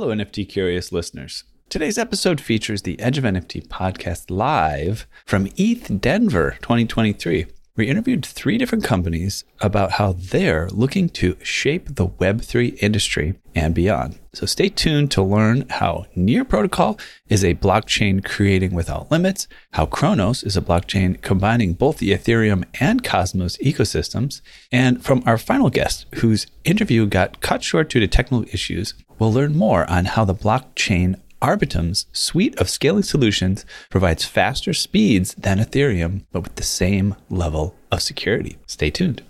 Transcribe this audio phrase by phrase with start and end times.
[0.00, 1.44] Hello, NFT curious listeners.
[1.68, 7.44] Today's episode features the Edge of NFT podcast live from ETH Denver 2023.
[7.76, 13.74] We interviewed three different companies about how they're looking to shape the Web3 industry and
[13.74, 14.18] beyond.
[14.32, 16.98] So stay tuned to learn how Near Protocol
[17.28, 22.64] is a blockchain creating without limits, how Cronos is a blockchain combining both the Ethereum
[22.80, 24.40] and Cosmos ecosystems,
[24.70, 29.32] and from our final guest, whose interview got cut short due to technical issues, we'll
[29.32, 35.58] learn more on how the blockchain Arbitrum's suite of scaling solutions provides faster speeds than
[35.58, 38.58] Ethereum, but with the same level of security.
[38.66, 39.22] Stay tuned.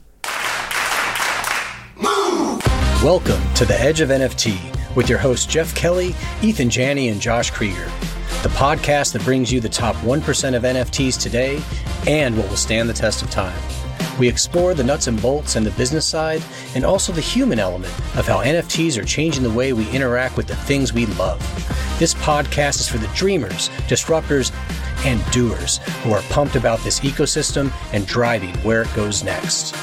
[3.02, 7.50] Welcome to the Edge of NFT with your hosts Jeff Kelly, Ethan Janney, and Josh
[7.50, 7.86] Krieger,
[8.42, 11.62] the podcast that brings you the top 1% of NFTs today
[12.06, 13.58] and what will stand the test of time.
[14.18, 16.42] We explore the nuts and bolts and the business side,
[16.74, 20.46] and also the human element of how NFTs are changing the way we interact with
[20.46, 21.38] the things we love.
[21.98, 24.52] This podcast is for the dreamers, disruptors,
[25.04, 29.74] and doers who are pumped about this ecosystem and driving where it goes next.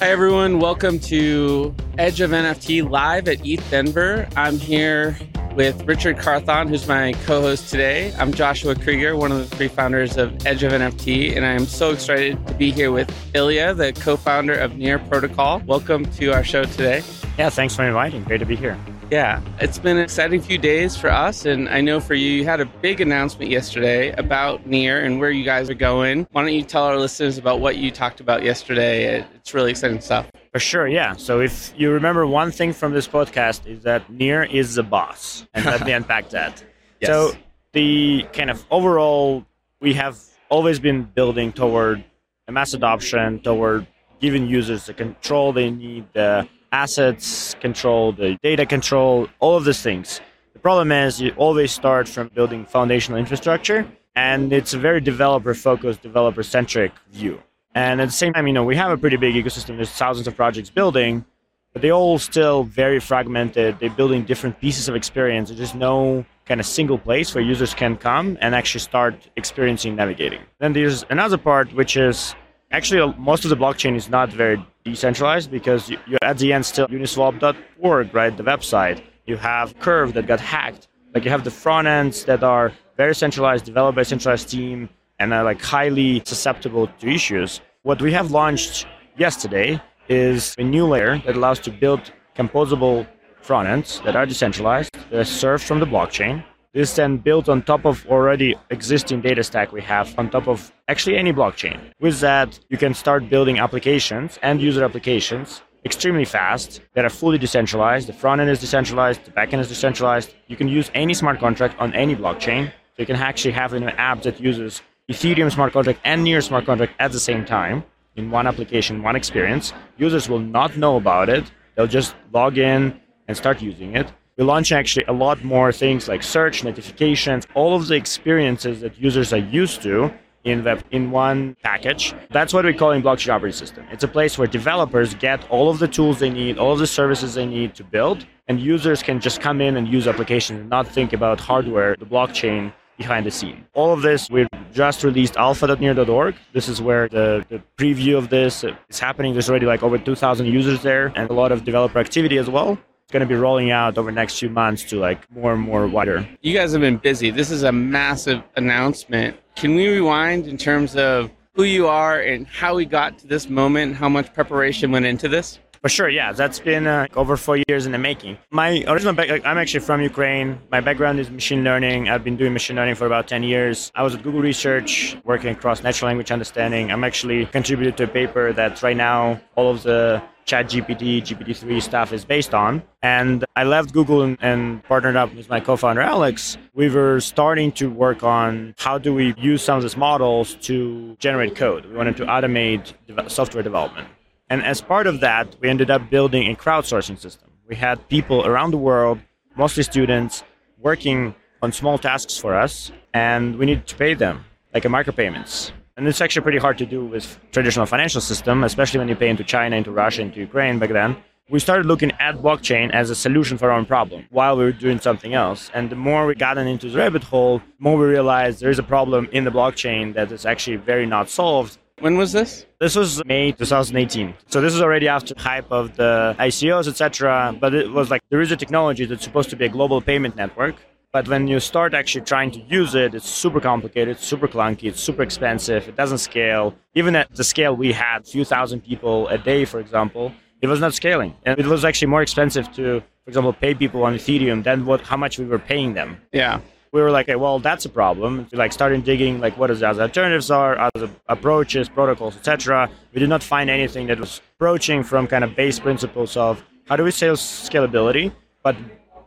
[0.00, 0.58] Hi, everyone.
[0.58, 4.26] Welcome to Edge of NFT live at ETH Denver.
[4.34, 5.18] I'm here
[5.60, 8.14] with Richard Carthon, who's my co host today.
[8.18, 11.66] I'm Joshua Krieger, one of the three founders of Edge of NFT, and I am
[11.66, 15.60] so excited to be here with Ilya, the co founder of Near Protocol.
[15.66, 17.02] Welcome to our show today.
[17.36, 18.24] Yeah, thanks for inviting.
[18.24, 18.78] Great to be here.
[19.10, 22.44] Yeah, it's been an exciting few days for us, and I know for you, you
[22.44, 26.28] had a big announcement yesterday about Near and where you guys are going.
[26.30, 29.26] Why don't you tell our listeners about what you talked about yesterday?
[29.34, 30.30] It's really exciting stuff.
[30.52, 31.16] For sure, yeah.
[31.16, 35.44] So if you remember one thing from this podcast is that Near is the boss,
[35.54, 36.62] and let me unpack that.
[37.00, 37.08] Yes.
[37.08, 37.32] So
[37.72, 39.44] the kind of overall,
[39.80, 42.04] we have always been building toward
[42.46, 43.88] a mass adoption, toward
[44.20, 49.82] giving users the control they need, the assets control, the data control, all of these
[49.82, 50.20] things.
[50.52, 55.54] The problem is you always start from building foundational infrastructure, and it's a very developer
[55.54, 57.42] focused, developer centric view.
[57.74, 59.76] And at the same time, you know, we have a pretty big ecosystem.
[59.76, 61.24] There's thousands of projects building,
[61.72, 63.78] but they all still very fragmented.
[63.78, 65.50] They're building different pieces of experience.
[65.50, 70.40] There's no kind of single place where users can come and actually start experiencing navigating.
[70.58, 72.34] Then there's another part, which is
[72.70, 76.64] actually most of the blockchain is not very decentralized because you, you at the end
[76.64, 78.36] still uniswap.org, right?
[78.36, 79.02] The website.
[79.26, 80.88] You have Curve that got hacked.
[81.14, 84.88] Like you have the front ends that are very centralized, developed by a centralized team,
[85.18, 87.60] and are like highly susceptible to issues.
[87.82, 88.86] What we have launched
[89.16, 93.06] yesterday is a new layer that allows to build composable
[93.40, 96.44] front ends that are decentralized, that are served from the blockchain.
[96.72, 100.70] This then built on top of already existing data stack we have on top of
[100.86, 101.80] actually any blockchain.
[101.98, 107.38] With that, you can start building applications and user applications extremely fast that are fully
[107.38, 108.06] decentralized.
[108.06, 110.32] The front end is decentralized, the back end is decentralized.
[110.46, 112.66] You can use any smart contract on any blockchain.
[112.66, 114.80] So you can actually have an app that uses
[115.10, 117.82] Ethereum smart contract and Near smart contract at the same time
[118.14, 119.72] in one application, one experience.
[119.96, 121.50] Users will not know about it.
[121.74, 124.06] They'll just log in and start using it.
[124.40, 128.98] We launch actually a lot more things like search, notifications, all of the experiences that
[128.98, 130.10] users are used to
[130.44, 132.14] in web in one package.
[132.30, 133.84] That's what we call in blockchain operating system.
[133.92, 136.86] It's a place where developers get all of the tools they need, all of the
[136.86, 140.70] services they need to build, and users can just come in and use applications and
[140.70, 143.66] not think about hardware, the blockchain behind the scene.
[143.74, 146.34] All of this, we just released alpha.near.org.
[146.54, 149.34] This is where the, the preview of this is happening.
[149.34, 152.78] There's already like over 2,000 users there and a lot of developer activity as well
[153.10, 155.86] going to be rolling out over the next few months to like more and more
[155.86, 156.26] wider.
[156.42, 157.30] You guys have been busy.
[157.30, 159.36] This is a massive announcement.
[159.56, 163.48] Can we rewind in terms of who you are and how we got to this
[163.48, 165.58] moment, how much preparation went into this?
[165.82, 168.36] For sure, yeah, that's been uh, over four years in the making.
[168.50, 170.60] My original back, I'm actually from Ukraine.
[170.70, 172.10] My background is machine learning.
[172.10, 173.90] I've been doing machine learning for about 10 years.
[173.94, 176.92] I was at Google Research working across natural language understanding.
[176.92, 181.80] I'm actually contributed to a paper that right now all of the Chat GPT, GPT-3
[181.80, 182.82] stuff is based on.
[183.02, 186.58] And I left Google and, and, partnered up with my co-founder Alex.
[186.74, 191.16] We were starting to work on how do we use some of these models to
[191.20, 191.86] generate code.
[191.86, 192.94] We wanted to automate
[193.30, 194.08] software development.
[194.48, 197.48] And as part of that, we ended up building a crowdsourcing system.
[197.68, 199.20] We had people around the world,
[199.54, 200.42] mostly students,
[200.78, 201.32] working
[201.62, 205.70] on small tasks for us, and we needed to pay them, like a micropayments.
[206.00, 209.28] And it's actually pretty hard to do with traditional financial system, especially when you pay
[209.28, 211.14] into China, into Russia, into Ukraine back then.
[211.50, 214.72] We started looking at blockchain as a solution for our own problem while we were
[214.72, 215.70] doing something else.
[215.74, 218.78] And the more we got into the rabbit hole, the more we realized there is
[218.78, 221.76] a problem in the blockchain that is actually very not solved.
[221.98, 222.64] When was this?
[222.78, 224.32] This was May 2018.
[224.46, 227.54] So this is already after hype of the ICOs, etc.
[227.60, 230.34] But it was like there is a technology that's supposed to be a global payment
[230.34, 230.76] network.
[231.12, 234.84] But when you start actually trying to use it, it's super complicated, it's super clunky,
[234.84, 236.72] it's super expensive, it doesn't scale.
[236.94, 240.68] Even at the scale we had, a few thousand people a day, for example, it
[240.68, 241.34] was not scaling.
[241.44, 245.00] And it was actually more expensive to, for example, pay people on Ethereum than what
[245.00, 246.16] how much we were paying them.
[246.32, 246.60] Yeah.
[246.92, 248.46] We were like, okay, well, that's a problem.
[248.52, 252.88] We like started digging like what is other alternatives are, other approaches, protocols, etc.
[253.12, 256.94] We did not find anything that was approaching from kind of base principles of how
[256.94, 258.76] do we scale scalability, but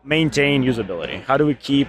[0.06, 1.24] maintain usability?
[1.24, 1.88] How do we keep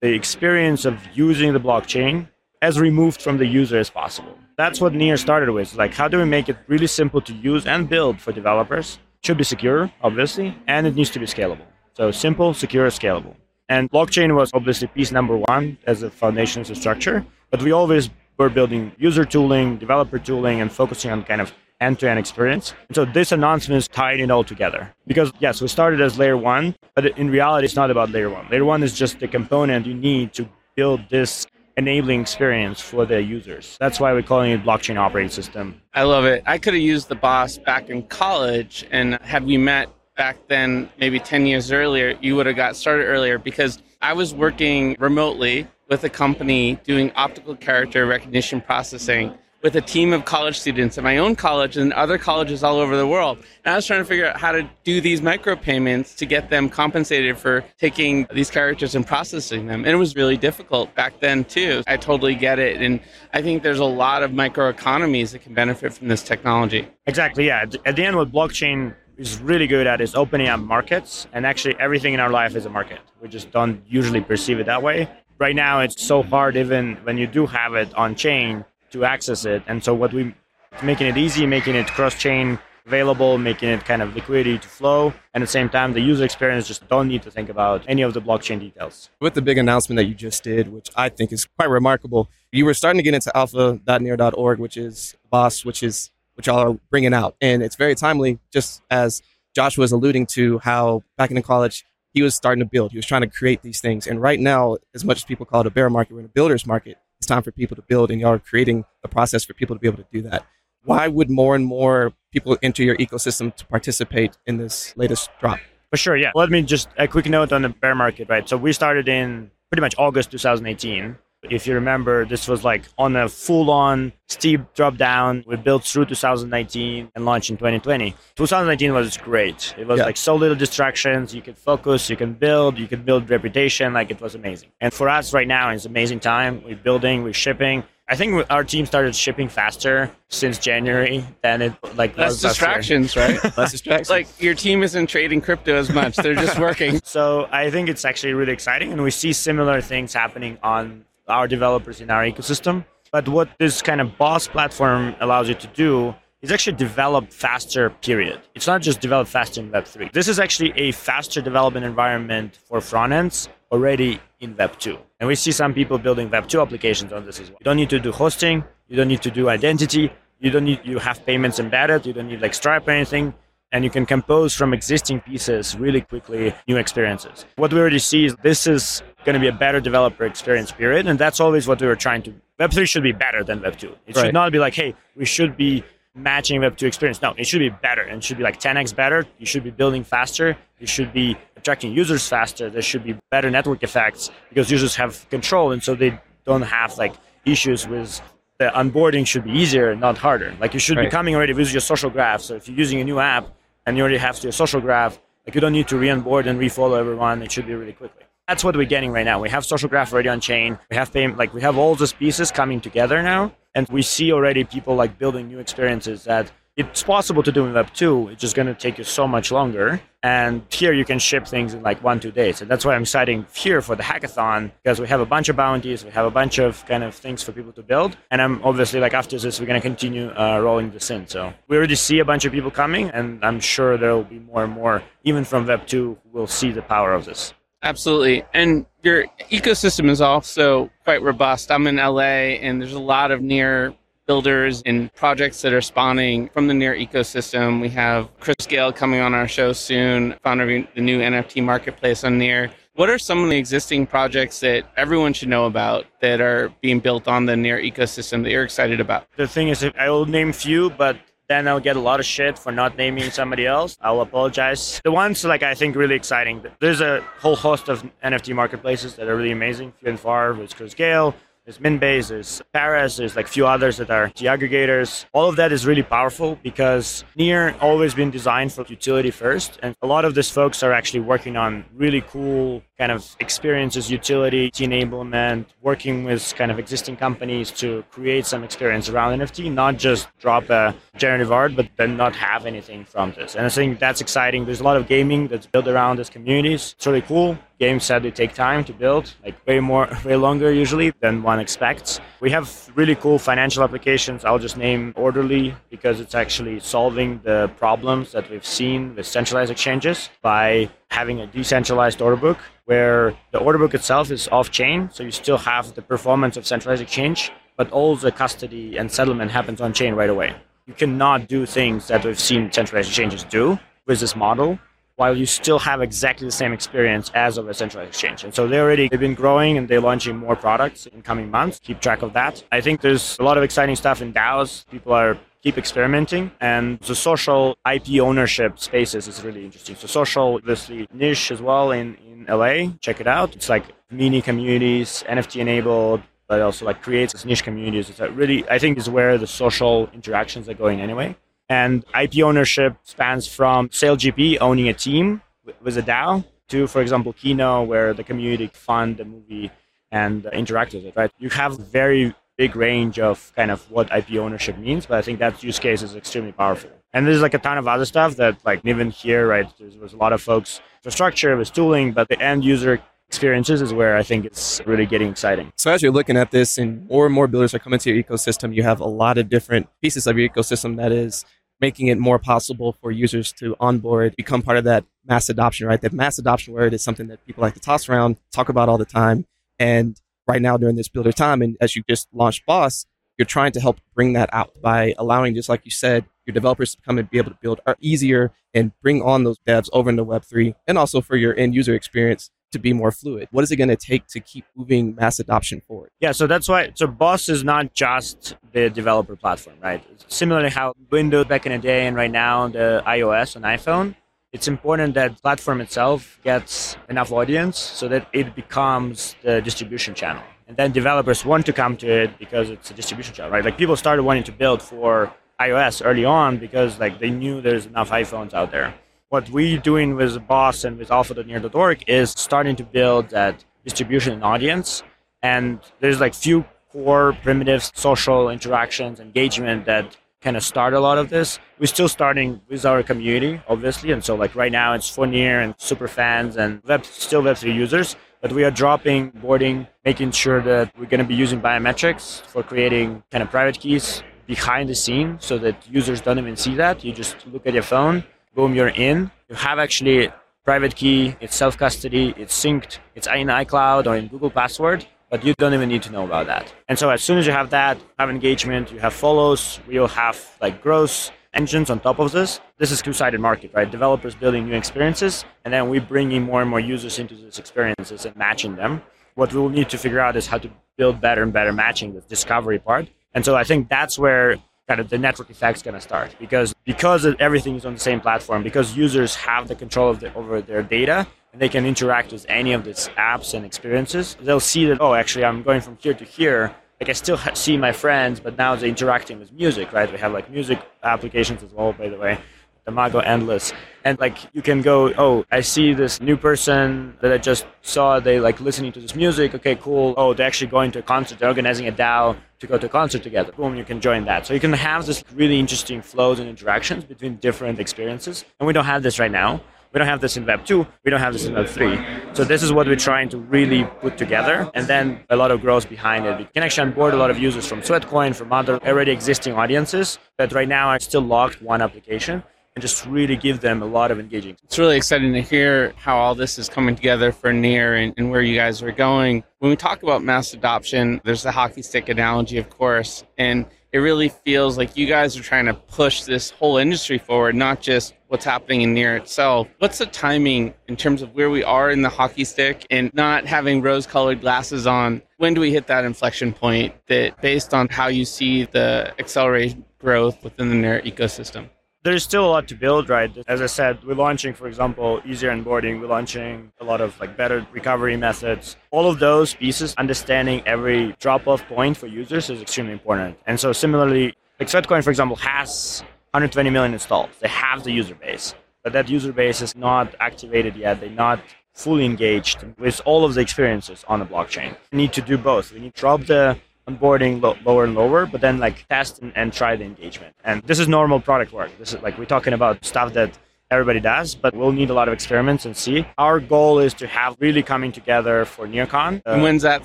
[0.00, 2.28] the experience of using the blockchain
[2.62, 4.36] as removed from the user as possible?
[4.56, 5.74] That's what Near started with.
[5.74, 8.98] Like, how do we make it really simple to use and build for developers?
[9.24, 11.66] Should be secure, obviously, and it needs to be scalable.
[11.94, 13.34] So simple, secure, scalable.
[13.68, 17.72] And blockchain was obviously piece number one as a foundation as a structure, but we
[17.72, 22.74] always were building user tooling, developer tooling, and focusing on kind of end-to-end experience.
[22.88, 24.94] And so this announcement is tying it all together.
[25.06, 28.48] Because yes, we started as layer one, but in reality, it's not about layer one.
[28.50, 31.46] Layer one is just the component you need to build this
[31.76, 33.76] enabling experience for the users.
[33.78, 35.80] That's why we're calling it blockchain operating system.
[35.94, 36.42] I love it.
[36.46, 40.88] I could have used the boss back in college, and had we met back then,
[40.98, 45.66] maybe 10 years earlier, you would have got started earlier because I was working remotely
[45.88, 51.04] with a company doing optical character recognition processing with a team of college students at
[51.04, 53.38] my own college and other colleges all over the world.
[53.64, 56.68] And I was trying to figure out how to do these micropayments to get them
[56.68, 59.80] compensated for taking these characters and processing them.
[59.80, 61.82] And it was really difficult back then, too.
[61.86, 62.80] I totally get it.
[62.80, 63.00] And
[63.32, 66.86] I think there's a lot of microeconomies that can benefit from this technology.
[67.06, 67.46] Exactly.
[67.46, 67.64] Yeah.
[67.84, 71.26] At the end, what blockchain is really good at is opening up markets.
[71.32, 73.00] And actually, everything in our life is a market.
[73.20, 75.08] We just don't usually perceive it that way.
[75.38, 78.64] Right now, it's so hard, even when you do have it on chain,
[78.96, 79.62] to access it.
[79.66, 80.34] And so what we
[80.82, 85.12] making it easy, making it cross-chain available, making it kind of liquidity to flow.
[85.34, 88.02] And at the same time, the user experience just don't need to think about any
[88.02, 89.10] of the blockchain details.
[89.20, 92.64] With the big announcement that you just did, which I think is quite remarkable, you
[92.64, 97.14] were starting to get into alpha.near.org, which is boss, which is which y'all are bringing
[97.14, 97.34] out.
[97.40, 99.22] And it's very timely, just as
[99.54, 102.92] Joshua was alluding to how back in the college, he was starting to build.
[102.92, 104.06] He was trying to create these things.
[104.06, 106.28] And right now, as much as people call it a bear market, we're in a
[106.28, 109.52] builder's market it's time for people to build, and y'all are creating the process for
[109.52, 110.46] people to be able to do that.
[110.84, 115.58] Why would more and more people enter your ecosystem to participate in this latest drop?
[115.90, 116.30] For sure, yeah.
[116.36, 118.48] Let me just a quick note on the bear market, right?
[118.48, 121.16] So we started in pretty much August 2018.
[121.50, 125.44] If you remember, this was like on a full on steep drop down.
[125.46, 128.10] We built through 2019 and launched in 2020.
[128.34, 129.74] 2019 was great.
[129.78, 130.04] It was yeah.
[130.04, 131.34] like so little distractions.
[131.34, 133.92] You could focus, you can build, you can build reputation.
[133.92, 134.70] Like it was amazing.
[134.80, 136.62] And for us right now, it's amazing time.
[136.64, 137.84] We're building, we're shipping.
[138.08, 143.42] I think our team started shipping faster since January than it like less distractions, right?
[143.56, 144.10] less distractions.
[144.10, 147.00] Like your team isn't trading crypto as much; they're just working.
[147.04, 151.48] so I think it's actually really exciting, and we see similar things happening on our
[151.48, 152.84] developers in our ecosystem.
[153.12, 157.90] But what this kind of boss platform allows you to do is actually develop faster,
[157.90, 158.40] period.
[158.54, 160.12] It's not just develop faster in Web3.
[160.12, 164.98] This is actually a faster development environment for front ends already in Web2.
[165.18, 167.58] And we see some people building Web2 applications on this as well.
[167.60, 170.80] You don't need to do hosting, you don't need to do identity, you don't need
[170.84, 173.34] you have payments embedded, you don't need like Stripe or anything
[173.72, 177.44] and you can compose from existing pieces really quickly new experiences.
[177.56, 181.06] What we already see is this is going to be a better developer experience period,
[181.06, 182.34] and that's always what we were trying to.
[182.60, 183.84] Web3 should be better than Web2.
[183.84, 184.16] It right.
[184.16, 187.20] should not be like, hey, we should be matching Web2 experience.
[187.20, 189.26] No, it should be better and should be like 10x better.
[189.38, 190.56] You should be building faster.
[190.78, 192.70] You should be attracting users faster.
[192.70, 196.96] There should be better network effects because users have control, and so they don't have
[196.96, 197.14] like
[197.44, 198.20] issues with
[198.58, 200.54] the onboarding should be easier, not harder.
[200.60, 201.04] Like you should right.
[201.04, 202.40] be coming already with your social graph.
[202.40, 203.48] So if you're using a new app
[203.84, 206.98] and you already have your social graph, like you don't need to re-onboard and refollow
[206.98, 207.42] everyone.
[207.42, 208.24] It should be really quickly.
[208.48, 209.40] That's what we're getting right now.
[209.40, 210.78] We have social graph already on chain.
[210.90, 214.32] We have payment, like we have all those pieces coming together now, and we see
[214.32, 218.28] already people like building new experiences that it's possible to do in Web 2.
[218.28, 219.98] It's just going to take you so much longer.
[220.22, 222.60] And here you can ship things in like one, two days.
[222.60, 225.56] And that's why I'm citing here for the hackathon because we have a bunch of
[225.56, 228.18] bounties, we have a bunch of kind of things for people to build.
[228.30, 231.26] And I'm obviously like after this, we're going to continue uh, rolling this in.
[231.26, 234.40] So we already see a bunch of people coming, and I'm sure there will be
[234.40, 237.54] more and more, even from Web 2, who will see the power of this.
[237.82, 238.44] Absolutely.
[238.52, 241.70] And your ecosystem is also quite robust.
[241.70, 243.94] I'm in LA, and there's a lot of near
[244.26, 247.80] builders and projects that are spawning from the Near ecosystem.
[247.80, 252.24] We have Chris Gale coming on our show soon, founder of the new NFT marketplace
[252.24, 252.70] on Near.
[252.94, 256.98] What are some of the existing projects that everyone should know about that are being
[256.98, 259.26] built on the Near ecosystem that you're excited about?
[259.36, 261.16] The thing is, I will name few, but
[261.48, 263.96] then I'll get a lot of shit for not naming somebody else.
[264.00, 265.00] I'll apologize.
[265.04, 266.64] The ones like I think really exciting.
[266.80, 269.92] There's a whole host of NFT marketplaces that are really amazing.
[270.04, 271.34] And far with Chris Gale,
[271.66, 275.24] there's Mintbase, there's Paras, there's like a few others that are aggregators.
[275.32, 279.80] All of that is really powerful because Near always been designed for utility first.
[279.82, 284.10] And a lot of these folks are actually working on really cool kind of experiences,
[284.10, 289.98] utility, enablement, working with kind of existing companies to create some experience around NFT, not
[289.98, 293.54] just drop a generative art, but then not have anything from this.
[293.54, 294.64] And I think that's exciting.
[294.64, 296.94] There's a lot of gaming that's built around these communities.
[296.96, 297.58] It's really cool.
[297.78, 302.20] Games sadly take time to build, like way more, way longer usually than one expects.
[302.40, 304.46] We have really cool financial applications.
[304.46, 309.70] I'll just name Orderly because it's actually solving the problems that we've seen with centralized
[309.70, 315.08] exchanges by having a decentralized order book where the order book itself is off chain.
[315.12, 319.50] So you still have the performance of centralized exchange, but all the custody and settlement
[319.50, 320.54] happens on chain right away.
[320.86, 324.78] You cannot do things that we've seen centralized exchanges do with this model
[325.16, 328.44] while you still have exactly the same experience as of a centralized exchange.
[328.44, 331.80] And so they already they've been growing and they're launching more products in coming months.
[331.82, 332.62] Keep track of that.
[332.70, 334.86] I think there's a lot of exciting stuff in DAOs.
[334.90, 339.96] People are keep experimenting and the social IP ownership spaces is really interesting.
[339.96, 342.92] So social obviously niche as well in, in LA.
[343.00, 343.56] Check it out.
[343.56, 348.08] It's like mini communities, NFT enabled, but also like creates this niche communities.
[348.08, 351.36] It's really I think is where the social interactions are going anyway.
[351.68, 355.42] And IP ownership spans from SailGP owning a team
[355.82, 359.72] with a DAO to, for example, Kino, where the community fund the movie
[360.12, 361.32] and uh, interact with it, right?
[361.40, 365.38] You have very big range of kind of what IP ownership means, but I think
[365.38, 366.90] that use case is extremely powerful.
[367.12, 369.70] And there's like a ton of other stuff that like even here, right?
[369.78, 373.92] There was a lot of folks infrastructure, with tooling, but the end user experiences is
[373.92, 375.72] where I think it's really getting exciting.
[375.76, 378.22] So as you're looking at this and more and more builders are coming to your
[378.22, 381.44] ecosystem, you have a lot of different pieces of your ecosystem that is
[381.80, 386.00] making it more possible for users to onboard, become part of that mass adoption, right?
[386.00, 388.98] That mass adoption word is something that people like to toss around, talk about all
[388.98, 389.46] the time.
[389.78, 393.06] And right now during this builder time, and as you just launched Boss,
[393.38, 396.94] you're trying to help bring that out by allowing, just like you said, your developers
[396.94, 400.24] to come and be able to build easier and bring on those devs over into
[400.24, 403.48] Web3 and also for your end user experience to be more fluid?
[403.50, 406.10] What is it going to take to keep moving mass adoption forward?
[406.20, 406.92] Yeah, so that's why.
[406.94, 410.04] So Boss is not just the developer platform, right?
[410.28, 414.14] Similarly, how Windows back in the day and right now the iOS and iPhone,
[414.52, 420.42] it's important that platform itself gets enough audience so that it becomes the distribution channel.
[420.68, 423.64] And then developers want to come to it because it's a distribution channel, right?
[423.64, 427.86] Like people started wanting to build for iOS early on because like they knew there's
[427.86, 428.94] enough iPhones out there
[429.28, 434.44] what we're doing with Boss and with alpha.near.org is starting to build that distribution and
[434.44, 435.02] audience.
[435.42, 441.18] And there's like few core primitive social interactions, engagement that kind of start a lot
[441.18, 441.58] of this.
[441.80, 444.12] We're still starting with our community, obviously.
[444.12, 447.74] And so like right now it's for near and super fans and web still Web3
[447.74, 448.14] users.
[448.40, 452.62] But we are dropping boarding, making sure that we're going to be using biometrics for
[452.62, 457.02] creating kind of private keys behind the scene so that users don't even see that.
[457.02, 458.22] You just look at your phone
[458.56, 459.30] boom, you're in.
[459.48, 460.30] You have actually
[460.64, 465.44] private key, it's self custody, it's synced, it's in iCloud or in Google Password, but
[465.44, 466.72] you don't even need to know about that.
[466.88, 470.38] And so as soon as you have that, have engagement, you have follows, we'll have
[470.60, 472.60] like growth engines on top of this.
[472.78, 473.90] This is two-sided market, right?
[473.90, 478.26] Developers building new experiences, and then we bringing more and more users into these experiences
[478.26, 479.02] and matching them.
[479.34, 482.20] What we'll need to figure out is how to build better and better matching, the
[482.22, 483.08] discovery part.
[483.34, 484.56] And so I think that's where
[484.88, 488.00] kind of the network effect is going to start because because everything is on the
[488.00, 491.26] same platform because users have the control of the, over their data
[491.56, 495.14] and they can interact with any of these apps and experiences they'll see that oh
[495.14, 498.76] actually i'm going from here to here like i still see my friends but now
[498.76, 502.38] they're interacting with music right we have like music applications as well by the way
[502.86, 503.72] Imago Endless.
[504.04, 508.20] And like you can go, oh, I see this new person that I just saw.
[508.20, 509.56] They like listening to this music.
[509.56, 510.14] Okay, cool.
[510.16, 511.40] Oh, they're actually going to a concert.
[511.40, 513.50] They're organizing a DAO to go to a concert together.
[513.50, 514.46] Boom, you can join that.
[514.46, 518.44] So you can have this really interesting flows and interactions between different experiences.
[518.60, 519.60] And we don't have this right now.
[519.96, 520.86] We don't have this in Web 2.
[521.04, 521.98] We don't have this in Web 3.
[522.34, 524.70] So this is what we're trying to really put together.
[524.74, 526.36] And then a lot of growth behind it.
[526.36, 530.18] We can actually onboard a lot of users from Sweatcoin, from other already existing audiences
[530.36, 532.42] that right now are still locked one application
[532.74, 534.58] and just really give them a lot of engaging.
[534.64, 538.30] It's really exciting to hear how all this is coming together for Near and, and,
[538.30, 539.44] where you guys are going.
[539.60, 543.64] When we talk about mass adoption, there's the hockey stick analogy, of course, and
[543.96, 547.80] it really feels like you guys are trying to push this whole industry forward, not
[547.80, 549.68] just what's happening in near itself.
[549.78, 553.46] What's the timing in terms of where we are in the hockey stick and not
[553.46, 555.22] having rose colored glasses on?
[555.38, 559.82] When do we hit that inflection point that based on how you see the accelerated
[559.98, 561.70] growth within the near ecosystem?
[562.06, 563.36] There's still a lot to build, right?
[563.48, 566.00] As I said, we're launching, for example, easier onboarding.
[566.00, 568.76] We're launching a lot of like better recovery methods.
[568.92, 573.36] All of those pieces, understanding every drop-off point for users is extremely important.
[573.46, 577.30] And so similarly, like Sweatcoin, for example, has 120 million installs.
[577.40, 581.00] They have the user base, but that user base is not activated yet.
[581.00, 581.40] They're not
[581.74, 584.76] fully engaged with all of the experiences on the blockchain.
[584.92, 585.72] We need to do both.
[585.72, 586.56] We need to drop the
[586.88, 590.34] onboarding lo- lower and lower, but then like test and, and try the engagement.
[590.44, 591.70] And this is normal product work.
[591.78, 593.36] This is like we're talking about stuff that
[593.70, 596.06] everybody does, but we'll need a lot of experiments and see.
[596.18, 599.22] Our goal is to have really coming together for NearCon.
[599.26, 599.84] Uh, and when's that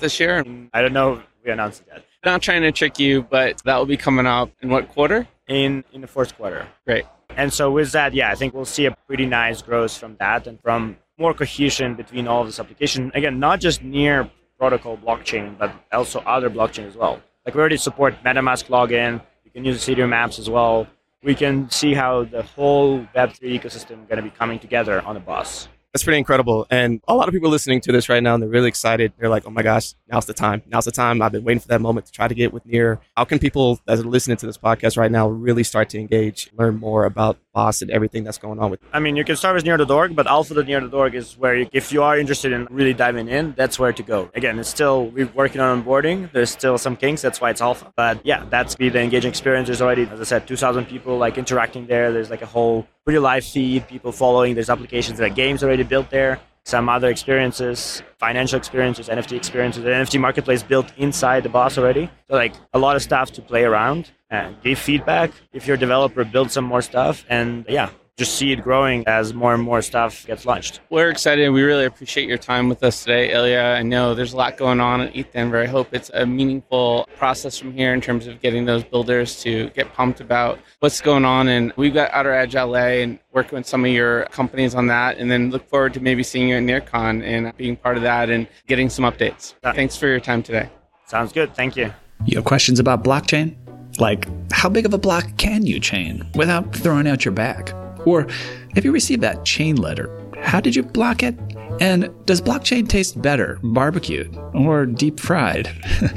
[0.00, 0.44] this year?
[0.72, 1.22] I don't know.
[1.44, 2.04] We announced it yet.
[2.24, 5.26] Not trying to trick you, but that will be coming up in what quarter?
[5.48, 6.68] In in the fourth quarter.
[6.86, 7.04] Great.
[7.36, 10.46] And so with that, yeah, I think we'll see a pretty nice growth from that
[10.46, 13.10] and from more cohesion between all of this application.
[13.14, 14.30] Again, not just near
[14.62, 17.20] protocol blockchain, but also other blockchain as well.
[17.44, 19.20] Like we already support MetaMask login.
[19.44, 20.86] You can use Ethereum apps as well.
[21.24, 25.16] We can see how the whole Web3 ecosystem is going to be coming together on
[25.16, 26.66] a bus that's pretty incredible.
[26.70, 29.12] And a lot of people listening to this right now, and they're really excited.
[29.18, 30.62] They're like, oh my gosh, now's the time.
[30.66, 31.20] Now's the time.
[31.20, 33.00] I've been waiting for that moment to try to get with Near.
[33.16, 36.50] How can people that are listening to this podcast right now really start to engage,
[36.56, 39.54] learn more about Boss and everything that's going on with I mean, you can start
[39.54, 43.52] with Near.org, but alpha.near.org is where, you, if you are interested in really diving in,
[43.56, 44.30] that's where to go.
[44.34, 46.32] Again, it's still, we're working on onboarding.
[46.32, 47.20] There's still some kinks.
[47.20, 47.92] That's why it's alpha.
[47.94, 49.66] But yeah, that's be the engaging experience.
[49.68, 52.12] There's already, as I said, 2,000 people like interacting there.
[52.12, 54.54] There's like a whole pretty live feed, people following.
[54.54, 56.40] There's applications that games already built there.
[56.64, 62.08] Some other experiences, financial experiences, NFT experiences, the NFT marketplace built inside the boss already.
[62.28, 65.32] So like a lot of stuff to play around and give feedback.
[65.52, 67.24] If you're a developer, build some more stuff.
[67.28, 70.80] And yeah, just see it growing as more and more stuff gets launched.
[70.90, 71.48] We're excited.
[71.48, 73.76] We really appreciate your time with us today, Ilya.
[73.78, 75.62] I know there's a lot going on at ETH Denver.
[75.62, 79.70] I hope it's a meaningful process from here in terms of getting those builders to
[79.70, 81.48] get pumped about what's going on.
[81.48, 85.16] And we've got Outer Edge LA and working with some of your companies on that.
[85.16, 88.28] And then look forward to maybe seeing you at NearCon and being part of that
[88.28, 89.54] and getting some updates.
[89.74, 90.68] Thanks for your time today.
[91.06, 91.54] Sounds good.
[91.54, 91.92] Thank you.
[92.26, 93.56] You have questions about blockchain?
[93.98, 97.72] Like, how big of a block can you chain without throwing out your back?
[98.06, 98.26] Or
[98.74, 100.10] if you received that chain letter,
[100.42, 101.34] how did you block it?
[101.80, 105.70] And does blockchain taste better barbecued or deep fried?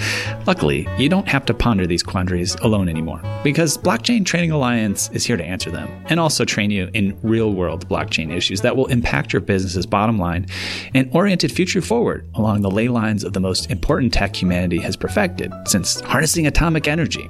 [0.47, 5.25] Luckily, you don't have to ponder these quandaries alone anymore because Blockchain Training Alliance is
[5.25, 8.87] here to answer them and also train you in real world blockchain issues that will
[8.87, 10.45] impact your business's bottom line
[10.93, 14.95] and oriented future forward along the ley lines of the most important tech humanity has
[14.95, 17.29] perfected since harnessing atomic energy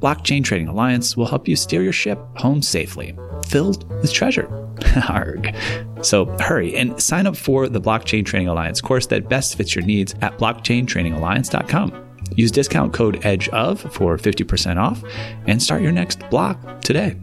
[0.00, 3.16] Blockchain Training Alliance will help you steer your ship home safely,
[3.48, 4.48] filled with treasure.
[5.08, 5.52] Arg.
[6.02, 9.84] So hurry and sign up for the Blockchain Training Alliance course that best fits your
[9.84, 12.04] needs at blockchaintrainingalliance.com.
[12.36, 15.02] Use discount code EDGEOF for 50% off
[15.48, 17.16] and start your next block today.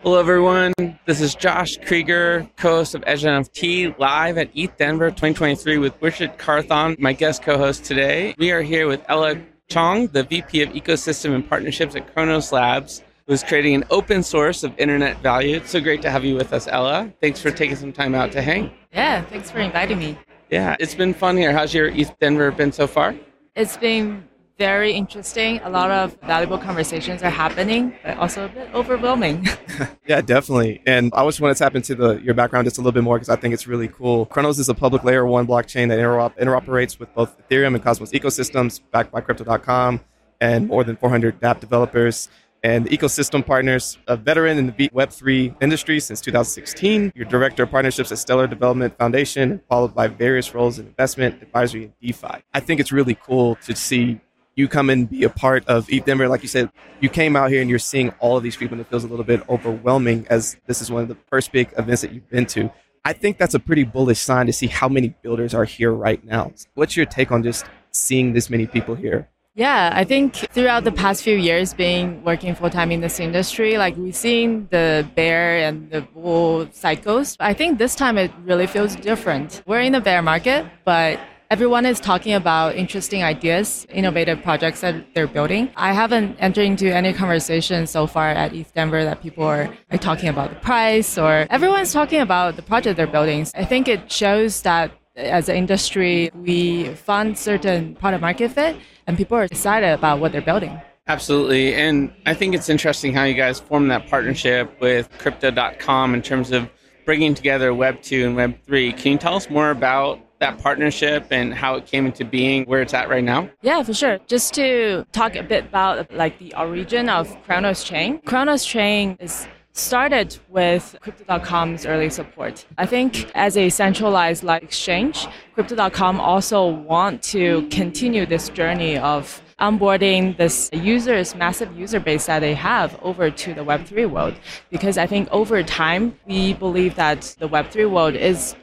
[0.00, 0.72] Hello, everyone.
[1.04, 5.92] This is Josh Krieger, co host of Edge NFT, live at ETH Denver 2023 with
[6.00, 8.34] Richard Carthon, my guest co host today.
[8.38, 9.38] We are here with Ella
[9.68, 14.64] Qiang, the VP of Ecosystem and Partnerships at Cronos Labs, who's creating an open source
[14.64, 15.56] of internet value.
[15.56, 17.12] It's so great to have you with us, Ella.
[17.20, 18.70] Thanks for taking some time out to hang.
[18.92, 20.18] Yeah, thanks for inviting me.
[20.50, 21.52] Yeah, it's been fun here.
[21.52, 23.14] How's your ETH Denver been so far?
[23.54, 24.26] It's been
[24.58, 25.60] very interesting.
[25.62, 29.46] A lot of valuable conversations are happening, but also a bit overwhelming.
[30.06, 30.82] yeah, definitely.
[30.84, 33.16] And I just want to tap into the your background just a little bit more
[33.16, 34.26] because I think it's really cool.
[34.26, 38.10] Cronos is a public layer one blockchain that interop- interoperates with both Ethereum and Cosmos
[38.10, 40.00] ecosystems, backed by Crypto.com
[40.40, 42.28] and more than 400 dApp developers
[42.64, 47.12] and ecosystem partners, a veteran in the Web3 industry since 2016.
[47.14, 51.84] Your director of partnerships at Stellar Development Foundation, followed by various roles in investment, advisory,
[51.84, 52.42] and DeFi.
[52.52, 54.20] I think it's really cool to see
[54.58, 56.28] you come and be a part of ETH Denver.
[56.28, 58.80] Like you said, you came out here and you're seeing all of these people, and
[58.80, 62.02] it feels a little bit overwhelming as this is one of the first big events
[62.02, 62.70] that you've been to.
[63.04, 66.22] I think that's a pretty bullish sign to see how many builders are here right
[66.24, 66.52] now.
[66.74, 69.28] What's your take on just seeing this many people here?
[69.54, 73.78] Yeah, I think throughout the past few years being working full time in this industry,
[73.78, 77.36] like we've seen the bear and the bull cycles.
[77.38, 79.62] I think this time it really feels different.
[79.66, 85.14] We're in the bear market, but everyone is talking about interesting ideas, innovative projects that
[85.14, 85.70] they're building.
[85.76, 89.98] I haven't entered into any conversation so far at ETH Denver that people are, are
[89.98, 93.46] talking about the price or everyone's talking about the project they're building.
[93.54, 99.16] I think it shows that as an industry, we fund certain product market fit and
[99.16, 100.78] people are excited about what they're building.
[101.06, 101.74] Absolutely.
[101.74, 106.52] And I think it's interesting how you guys formed that partnership with crypto.com in terms
[106.52, 106.68] of
[107.06, 108.92] bringing together Web 2 and Web 3.
[108.92, 112.82] Can you tell us more about that partnership and how it came into being where
[112.82, 113.48] it's at right now?
[113.62, 114.18] Yeah, for sure.
[114.26, 118.20] Just to talk a bit about like the origin of Cronos Chain.
[118.22, 122.66] Cronos Chain is started with crypto.com's early support.
[122.76, 129.40] I think as a centralized light exchange, crypto.com also want to continue this journey of
[129.60, 134.34] onboarding this users, massive user base that they have over to the Web3 world.
[134.70, 138.54] Because I think over time, we believe that the Web3 world is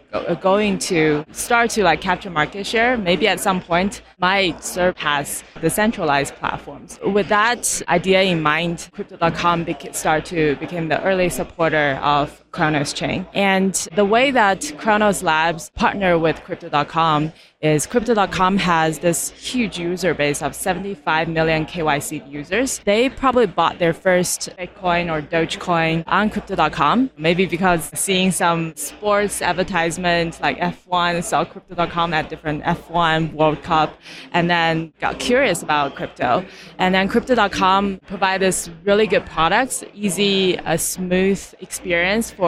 [0.42, 5.70] going to start to like capture market share, maybe at some point might surpass the
[5.70, 7.00] centralized platforms.
[7.04, 13.28] With that idea in mind, Crypto.com start to become the early supporter of Cronos chain.
[13.34, 17.34] And the way that Cronos Labs partner with Crypto.com
[17.66, 22.80] is Crypto.com has this huge user base of 75 million KYC users.
[22.86, 29.42] They probably bought their first Bitcoin or Dogecoin on Crypto.com, maybe because seeing some sports
[29.42, 34.00] advertisements like F1, saw Crypto.com at different F1 World Cup,
[34.32, 36.46] and then got curious about crypto.
[36.78, 42.45] And then Crypto.com provide this really good products, easy, a smooth experience for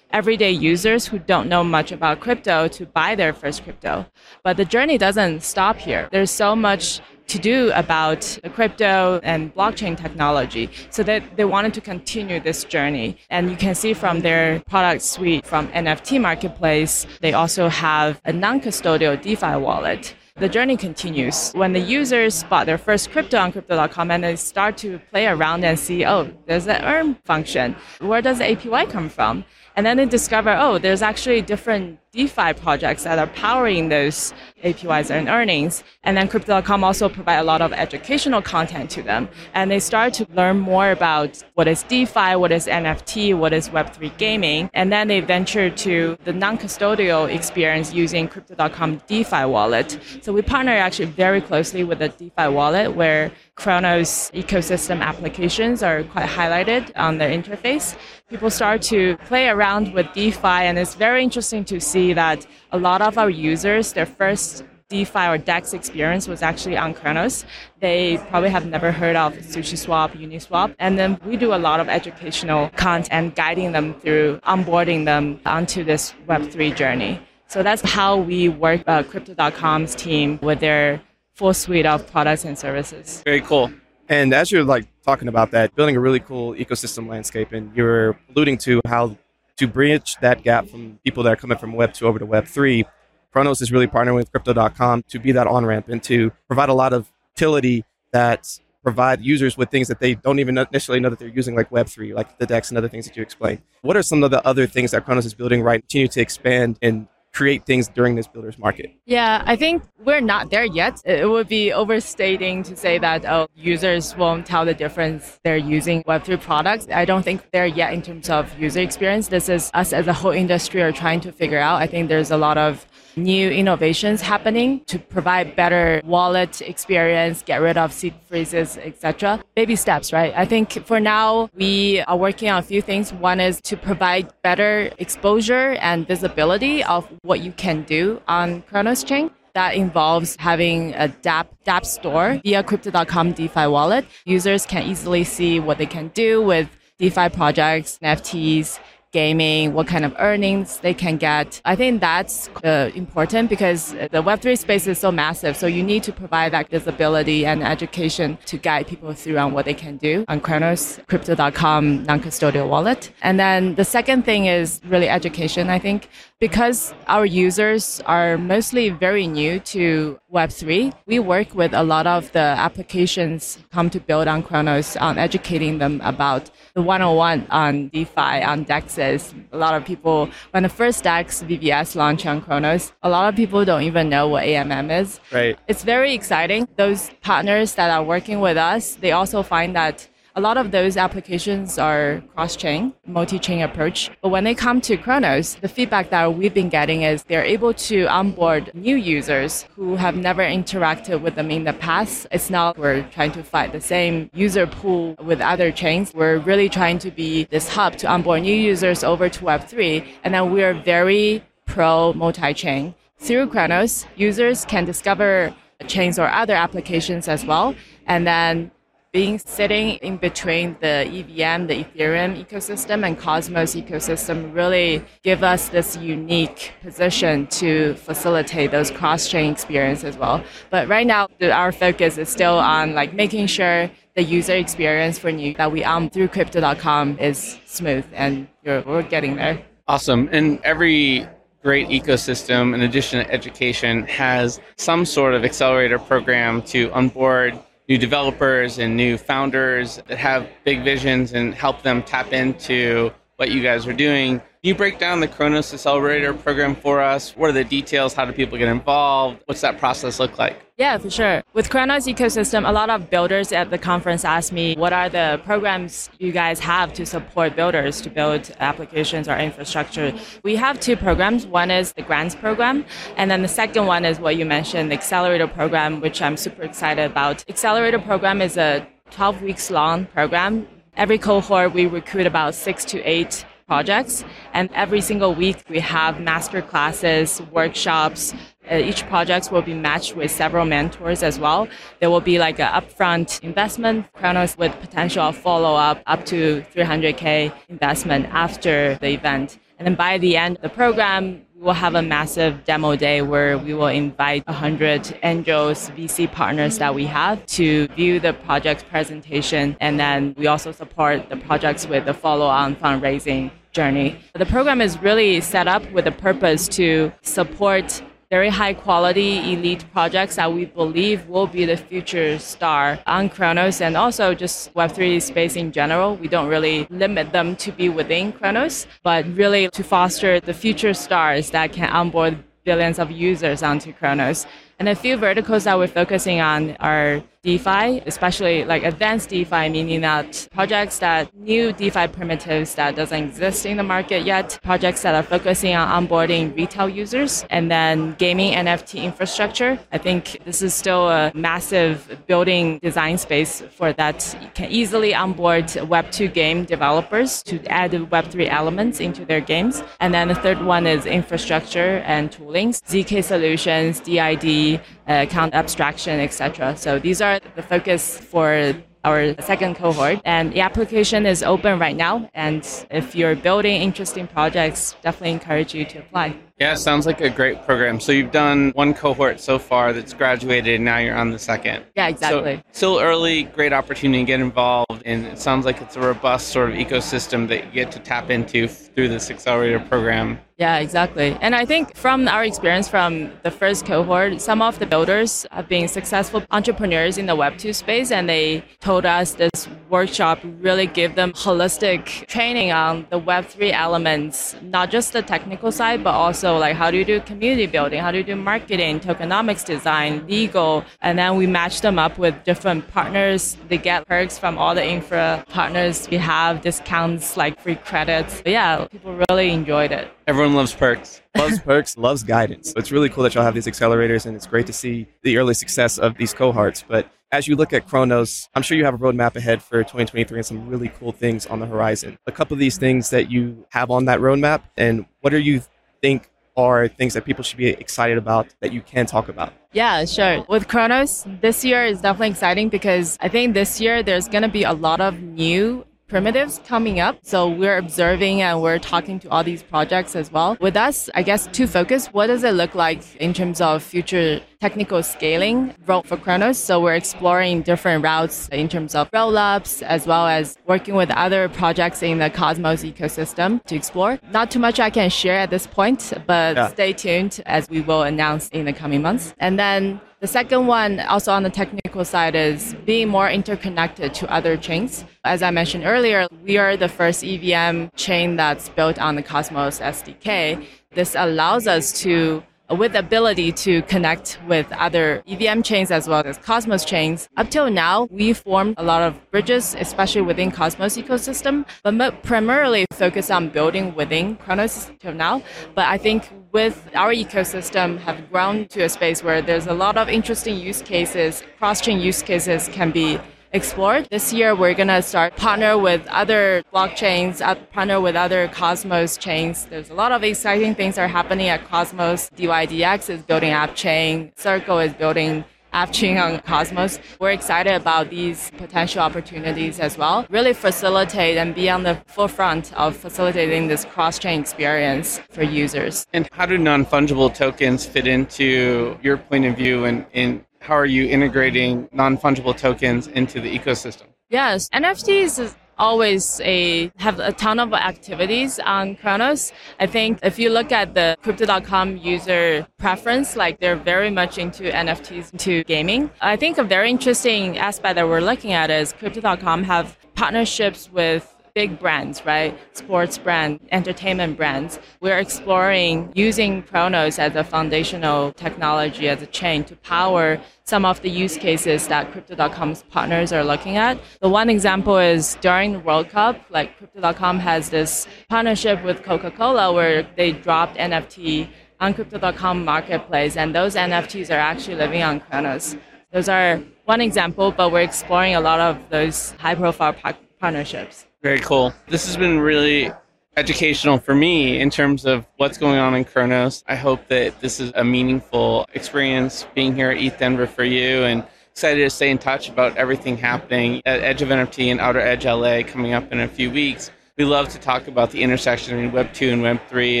[0.10, 4.06] everyday users who don't know much about crypto to buy their first crypto.
[4.42, 6.08] But the journey doesn't stop here.
[6.10, 10.70] There's so much to do about the crypto and blockchain technology.
[10.90, 13.18] So that they wanted to continue this journey.
[13.28, 18.32] And you can see from their product suite from NFT marketplace, they also have a
[18.32, 21.52] non-custodial DeFi wallet the journey continues.
[21.52, 25.64] When the users bought their first crypto on crypto.com and they start to play around
[25.64, 27.74] and see, oh, there's an earn function.
[28.00, 29.44] Where does the APY come from?
[29.74, 34.32] And then they discover, oh, there's actually different DeFi projects that are powering those
[34.64, 35.84] APYs and earnings.
[36.02, 39.28] And then Crypto.com also provide a lot of educational content to them.
[39.54, 43.68] And they start to learn more about what is DeFi, what is NFT, what is
[43.68, 44.70] Web3 gaming.
[44.74, 49.98] And then they venture to the non-custodial experience using Crypto.com DeFi wallet.
[50.22, 56.04] So we partner actually very closely with the DeFi wallet where Cronos ecosystem applications are
[56.04, 57.96] quite highlighted on their interface.
[58.30, 62.78] People start to play around with DeFi, and it's very interesting to see that a
[62.78, 67.44] lot of our users, their first DeFi or DEX experience was actually on Cronos.
[67.80, 70.74] They probably have never heard of SushiSwap, Uniswap.
[70.78, 75.40] And then we do a lot of educational content and guiding them through onboarding them
[75.44, 77.20] onto this Web3 journey.
[77.48, 81.02] So that's how we work uh, Crypto.com's team with their
[81.34, 83.22] full suite of products and services.
[83.24, 83.70] Very cool.
[84.08, 88.18] And as you're like talking about that, building a really cool ecosystem landscape, and you're
[88.30, 89.16] alluding to how
[89.58, 92.46] to bridge that gap from people that are coming from Web 2 over to Web
[92.46, 92.84] 3,
[93.32, 96.74] Cronos is really partnering with Crypto.com to be that on ramp and to provide a
[96.74, 101.18] lot of utility that provide users with things that they don't even necessarily know that
[101.18, 103.60] they're using, like Web3, like the DEX and other things that you explained.
[103.82, 106.78] What are some of the other things that Cronos is building right, continue to expand
[106.80, 108.90] and create things during this builder's market?
[109.06, 111.00] Yeah, I think we're not there yet.
[111.04, 116.02] It would be overstating to say that oh, users won't tell the difference they're using
[116.04, 116.86] Web3 products.
[116.92, 119.28] I don't think they're yet in terms of user experience.
[119.28, 121.80] This is us as a whole industry are trying to figure out.
[121.80, 122.86] I think there's a lot of
[123.18, 129.42] new innovations happening to provide better wallet experience, get rid of seed phrases, etc.
[129.54, 130.32] Baby steps, right?
[130.36, 133.12] I think for now we are working on a few things.
[133.12, 139.04] One is to provide better exposure and visibility of what you can do on Cronos
[139.04, 139.30] Chain.
[139.54, 144.06] That involves having a dApp, dApp store via Crypto.com DeFi wallet.
[144.24, 148.78] Users can easily see what they can do with DeFi projects, NFTs,
[149.12, 151.60] gaming, what kind of earnings they can get.
[151.64, 155.56] I think that's uh, important because the Web3 space is so massive.
[155.56, 159.64] So you need to provide that visibility and education to guide people through on what
[159.64, 163.10] they can do on Cronos, crypto.com non-custodial wallet.
[163.22, 166.08] And then the second thing is really education, I think.
[166.40, 172.30] Because our users are mostly very new to Web3, we work with a lot of
[172.30, 178.44] the applications come to build on Cronos on educating them about the 101 on DeFi,
[178.44, 179.34] on DEXs.
[179.50, 183.34] A lot of people, when the first DEX VVS launched on Cronos, a lot of
[183.34, 185.18] people don't even know what AMM is.
[185.32, 185.58] Right.
[185.66, 186.68] It's very exciting.
[186.76, 190.96] Those partners that are working with us, they also find that a lot of those
[190.96, 194.08] applications are cross-chain, multi-chain approach.
[194.22, 197.74] But when they come to Cronos, the feedback that we've been getting is they're able
[197.74, 202.28] to onboard new users who have never interacted with them in the past.
[202.30, 206.14] It's not we're trying to fight the same user pool with other chains.
[206.14, 210.06] We're really trying to be this hub to onboard new users over to Web3.
[210.22, 212.94] And then we're very pro multi-chain.
[213.18, 215.52] Through Cronos, users can discover
[215.88, 217.74] chains or other applications as well.
[218.06, 218.70] And then
[219.18, 225.70] being sitting in between the EVM, the Ethereum ecosystem and Cosmos ecosystem really give us
[225.70, 230.40] this unique position to facilitate those cross-chain experience as well.
[230.70, 235.32] But right now, our focus is still on like making sure the user experience for
[235.32, 239.60] new that we um through crypto.com is smooth and we're getting there.
[239.88, 240.28] Awesome.
[240.30, 241.26] And every
[241.64, 247.96] great ecosystem, in addition to education, has some sort of accelerator program to onboard new
[247.96, 253.62] developers and new founders that have big visions and help them tap into what you
[253.62, 254.40] guys are doing.
[254.60, 257.30] Can you break down the Cronos Accelerator program for us?
[257.36, 258.12] What are the details?
[258.12, 259.40] How do people get involved?
[259.46, 260.60] What's that process look like?
[260.76, 261.44] Yeah, for sure.
[261.54, 265.40] With Cronos ecosystem, a lot of builders at the conference asked me, what are the
[265.44, 270.12] programs you guys have to support builders to build applications or infrastructure?
[270.42, 271.46] We have two programs.
[271.46, 272.84] One is the grants program,
[273.16, 276.62] and then the second one is what you mentioned, the accelerator program, which I'm super
[276.62, 277.44] excited about.
[277.48, 280.66] Accelerator program is a 12 weeks long program
[280.98, 284.24] Every cohort, we recruit about six to eight projects.
[284.54, 288.34] And every single week, we have master classes, workshops.
[288.70, 291.68] Uh, each project will be matched with several mentors as well.
[292.00, 297.52] There will be like an upfront investment, Kronos with potential follow up up to 300K
[297.68, 299.58] investment after the event.
[299.78, 303.22] And then by the end of the program, we will have a massive demo day
[303.22, 308.84] where we will invite 100 angels, VC partners that we have to view the project's
[308.84, 309.76] presentation.
[309.80, 314.18] And then we also support the projects with the follow on fundraising journey.
[314.34, 319.84] The program is really set up with a purpose to support very high quality elite
[319.90, 325.22] projects that we believe will be the future star on Cronos and also just Web3
[325.22, 326.16] space in general.
[326.16, 330.92] We don't really limit them to be within Cronos, but really to foster the future
[330.92, 334.46] stars that can onboard billions of users onto Cronos.
[334.78, 340.02] And a few verticals that we're focusing on are DeFi, especially like advanced DeFi, meaning
[340.02, 345.14] that projects that new DeFi primitives that doesn't exist in the market yet, projects that
[345.14, 349.78] are focusing on onboarding retail users, and then gaming NFT infrastructure.
[349.92, 354.36] I think this is still a massive building design space for that.
[354.42, 359.82] You can easily onboard Web2 game developers to add Web3 elements into their games.
[360.00, 366.76] And then the third one is infrastructure and toolings, ZK solutions, DID, account abstraction, etc.
[366.76, 368.74] So these are the focus for
[369.04, 370.20] our second cohort.
[370.24, 372.28] And the application is open right now.
[372.34, 376.36] And if you're building interesting projects, definitely encourage you to apply.
[376.60, 378.00] Yeah, sounds like a great program.
[378.00, 381.84] So you've done one cohort so far that's graduated, and now you're on the second.
[381.94, 382.56] Yeah, exactly.
[382.56, 386.48] So still early, great opportunity to get involved, and it sounds like it's a robust
[386.48, 390.40] sort of ecosystem that you get to tap into through this accelerator program.
[390.56, 391.38] Yeah, exactly.
[391.40, 395.68] And I think from our experience from the first cohort, some of the builders have
[395.68, 401.14] been successful entrepreneurs in the Web2 space, and they told us this workshop really gave
[401.14, 406.76] them holistic training on the Web3 elements, not just the technical side, but also like
[406.76, 411.18] how do you do community building, how do you do marketing, tokenomics design, legal, and
[411.18, 413.56] then we match them up with different partners.
[413.68, 416.08] They get perks from all the infra partners.
[416.10, 418.40] We have discounts like free credits.
[418.42, 420.10] But yeah, people really enjoyed it.
[420.26, 421.20] Everyone loves perks.
[421.36, 422.72] Loves perks, loves guidance.
[422.76, 425.54] It's really cool that y'all have these accelerators, and it's great to see the early
[425.54, 426.84] success of these cohorts.
[426.86, 430.38] But as you look at Cronos, I'm sure you have a roadmap ahead for 2023
[430.38, 432.18] and some really cool things on the horizon.
[432.26, 435.62] A couple of these things that you have on that roadmap, and what do you
[436.00, 439.52] think are things that people should be excited about that you can talk about?
[439.72, 440.44] Yeah, sure.
[440.48, 444.48] With Cronos, this year is definitely exciting because I think this year there's going to
[444.48, 447.18] be a lot of new primitives coming up.
[447.22, 450.56] So we're observing and we're talking to all these projects as well.
[450.60, 454.40] With us, I guess to focus, what does it look like in terms of future
[454.60, 456.58] technical scaling route for Cronos?
[456.58, 461.48] So we're exploring different routes in terms of roll-ups as well as working with other
[461.48, 464.18] projects in the Cosmos ecosystem to explore.
[464.32, 466.68] Not too much I can share at this point, but yeah.
[466.68, 469.34] stay tuned as we will announce in the coming months.
[469.38, 474.32] And then the second one, also on the technical side, is being more interconnected to
[474.32, 475.04] other chains.
[475.24, 479.78] As I mentioned earlier, we are the first EVM chain that's built on the Cosmos
[479.78, 480.66] SDK.
[480.92, 486.22] This allows us to with the ability to connect with other EVM chains as well
[486.26, 487.26] as Cosmos chains.
[487.38, 492.84] Up till now, we formed a lot of bridges, especially within Cosmos ecosystem, but primarily
[492.92, 495.42] focused on building within Cronos till now.
[495.74, 499.96] But I think with our ecosystem have grown to a space where there's a lot
[499.96, 503.18] of interesting use cases, cross-chain use cases can be
[503.52, 504.06] explored.
[504.10, 509.16] This year, we're going to start partner with other blockchains, uh, partner with other Cosmos
[509.16, 509.66] chains.
[509.66, 512.30] There's a lot of exciting things are happening at Cosmos.
[512.36, 514.32] DYDX is building app chain.
[514.36, 516.98] Circle is building app chain on Cosmos.
[517.20, 520.26] We're excited about these potential opportunities as well.
[520.30, 526.06] Really facilitate and be on the forefront of facilitating this cross-chain experience for users.
[526.12, 530.86] And how do non-fungible tokens fit into your point of view and in how are
[530.86, 534.06] you integrating non-fungible tokens into the ecosystem?
[534.28, 539.52] Yes, NFTs is always a have a ton of activities on Cronos.
[539.80, 544.64] I think if you look at the crypto.com user preference, like they're very much into
[544.64, 546.10] NFTs, into gaming.
[546.20, 551.34] I think a very interesting aspect that we're looking at is crypto.com have partnerships with
[551.58, 552.56] big brands, right?
[552.72, 554.78] Sports brand, entertainment brands.
[555.00, 561.02] We're exploring using Cronos as a foundational technology, as a chain to power some of
[561.02, 563.98] the use cases that Crypto.com's partners are looking at.
[564.20, 569.72] The one example is during the World Cup, like Crypto.com has this partnership with Coca-Cola
[569.72, 571.48] where they dropped NFT
[571.80, 575.76] on Crypto.com marketplace, and those NFTs are actually living on Cronos.
[576.12, 579.96] Those are one example, but we're exploring a lot of those high-profile
[580.38, 581.07] partnerships.
[581.20, 581.74] Very cool.
[581.88, 582.92] This has been really
[583.36, 586.62] educational for me in terms of what's going on in Cronos.
[586.68, 591.02] I hope that this is a meaningful experience being here at ETH Denver for you
[591.02, 595.00] and excited to stay in touch about everything happening at Edge of NFT and Outer
[595.00, 596.92] Edge LA coming up in a few weeks.
[597.16, 600.00] We love to talk about the intersection between Web 2 and Web 3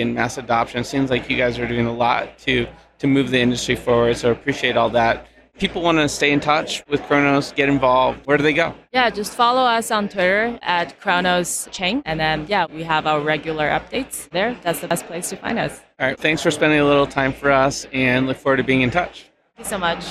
[0.00, 0.82] and mass adoption.
[0.82, 2.68] It seems like you guys are doing a lot to
[3.00, 5.26] to move the industry forward, so appreciate all that
[5.58, 8.74] people want to stay in touch with Cronos, get involved, where do they go?
[8.92, 12.02] Yeah, just follow us on Twitter at Cronos Chain.
[12.06, 14.56] And then, yeah, we have our regular updates there.
[14.62, 15.80] That's the best place to find us.
[16.00, 16.18] All right.
[16.18, 19.30] Thanks for spending a little time for us and look forward to being in touch.
[19.56, 20.04] Thank you so much.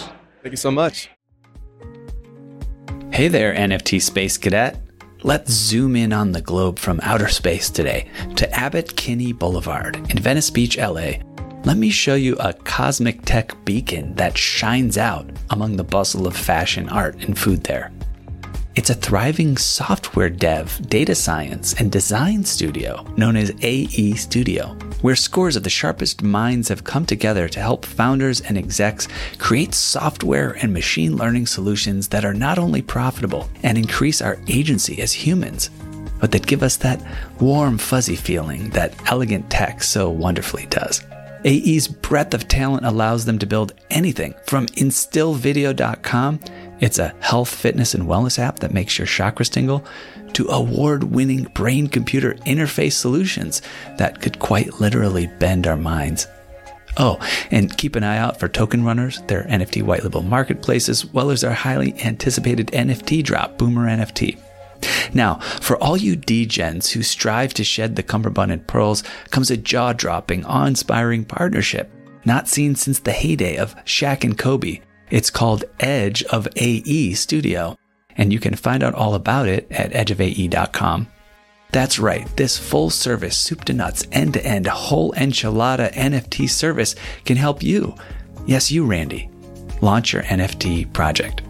[0.44, 1.10] Thank you so much.
[3.12, 4.82] Hey there, NFT Space Cadet.
[5.24, 10.20] Let's zoom in on the globe from outer space today to Abbott Kinney Boulevard in
[10.20, 11.14] Venice Beach, LA,
[11.68, 16.34] let me show you a cosmic tech beacon that shines out among the bustle of
[16.34, 17.92] fashion, art, and food there.
[18.76, 25.18] It's a thriving software dev, data science, and design studio known as AE Studio, where
[25.18, 30.52] scores of the sharpest minds have come together to help founders and execs create software
[30.62, 35.70] and machine learning solutions that are not only profitable and increase our agency as humans,
[36.22, 37.04] but that give us that
[37.42, 41.04] warm, fuzzy feeling that elegant tech so wonderfully does.
[41.48, 46.42] AE's breadth of talent allows them to build anything from instillvideo.com.
[46.82, 49.86] It's a health, fitness, and wellness app that makes your chakras tingle,
[50.34, 53.62] to award winning brain computer interface solutions
[53.98, 56.28] that could quite literally bend our minds.
[56.98, 57.18] Oh,
[57.50, 61.30] and keep an eye out for Token Runners, their NFT white label marketplace, as well
[61.30, 64.38] as our highly anticipated NFT drop, Boomer NFT.
[65.14, 69.58] Now, for all you degens who strive to shed the cummerbund and pearls comes a
[69.58, 71.92] jaw dropping, awe inspiring partnership,
[72.26, 74.82] not seen since the heyday of Shaq and Kobe.
[75.10, 77.78] It's called Edge of AE Studio,
[78.18, 81.08] and you can find out all about it at edgeofae.com.
[81.72, 86.96] That's right, this full service, soup to nuts, end to end, whole enchilada NFT service
[87.26, 87.96] can help you,
[88.46, 89.30] yes, you, Randy,
[89.82, 91.42] launch your NFT project.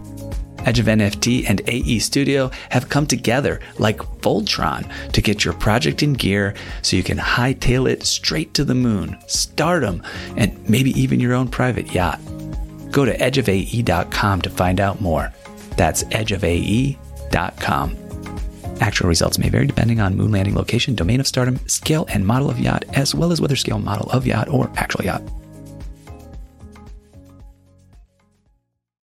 [0.66, 6.04] Edge of NFT and AE Studio have come together like Voltron to get your project
[6.04, 10.04] in gear so you can hightail it straight to the moon, stardom,
[10.36, 12.20] and maybe even your own private yacht.
[12.92, 15.32] Go to edgeofae.com to find out more.
[15.78, 17.98] That's edgeofae.com.
[18.80, 22.50] Actual results may vary depending on moon landing location, domain of stardom, scale and model
[22.50, 25.22] of yacht, as well as whether scale model of yacht or actual yacht.